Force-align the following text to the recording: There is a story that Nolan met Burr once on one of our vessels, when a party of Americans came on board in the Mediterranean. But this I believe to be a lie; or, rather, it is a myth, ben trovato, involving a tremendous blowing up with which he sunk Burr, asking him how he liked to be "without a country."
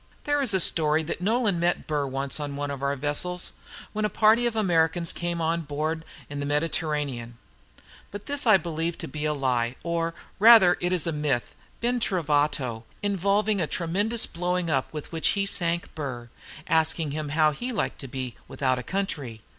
There 0.23 0.41
is 0.41 0.51
a 0.55 0.59
story 0.59 1.03
that 1.03 1.21
Nolan 1.21 1.59
met 1.59 1.85
Burr 1.85 2.07
once 2.07 2.39
on 2.39 2.55
one 2.55 2.71
of 2.71 2.81
our 2.81 2.95
vessels, 2.95 3.51
when 3.93 4.03
a 4.03 4.09
party 4.09 4.47
of 4.47 4.55
Americans 4.55 5.13
came 5.13 5.39
on 5.39 5.61
board 5.61 6.05
in 6.27 6.39
the 6.39 6.45
Mediterranean. 6.47 7.37
But 8.09 8.25
this 8.25 8.47
I 8.47 8.57
believe 8.57 8.97
to 8.97 9.07
be 9.07 9.25
a 9.25 9.33
lie; 9.35 9.75
or, 9.83 10.15
rather, 10.39 10.75
it 10.81 10.91
is 10.91 11.05
a 11.05 11.11
myth, 11.11 11.55
ben 11.81 11.99
trovato, 11.99 12.83
involving 13.03 13.61
a 13.61 13.67
tremendous 13.67 14.25
blowing 14.25 14.71
up 14.71 14.91
with 14.91 15.11
which 15.11 15.27
he 15.37 15.45
sunk 15.45 15.93
Burr, 15.93 16.29
asking 16.67 17.11
him 17.11 17.29
how 17.29 17.51
he 17.51 17.71
liked 17.71 17.99
to 17.99 18.07
be 18.07 18.35
"without 18.47 18.79
a 18.79 18.81
country." 18.81 19.41